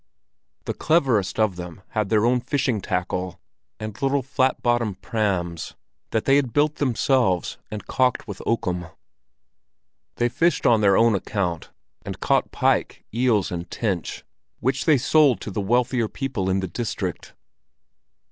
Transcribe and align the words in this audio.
The 0.65 0.73
cleverest 0.73 1.39
of 1.39 1.57
them 1.57 1.83
had 1.89 2.09
their 2.09 2.25
own 2.25 2.41
fishing 2.41 2.81
tackle 2.81 3.39
and 3.79 4.01
little 4.01 4.23
flat 4.23 4.59
bottomed 4.63 5.03
prams, 5.03 5.75
that 6.09 6.25
they 6.25 6.37
had 6.37 6.53
built 6.53 6.77
themselves 6.77 7.59
and 7.69 7.85
caulked 7.85 8.27
with 8.27 8.41
oakum. 8.47 8.87
They 10.15 10.27
fished 10.27 10.65
on 10.65 10.81
their 10.81 10.97
own 10.97 11.13
account 11.13 11.69
and 12.03 12.19
caught 12.19 12.51
pike, 12.51 13.05
eels, 13.13 13.51
and 13.51 13.69
tench, 13.69 14.23
which 14.59 14.85
they 14.85 14.97
sold 14.97 15.39
to 15.41 15.51
the 15.51 15.61
wealthier 15.61 16.07
people 16.07 16.49
in 16.49 16.61
the 16.61 16.67
district. 16.67 17.35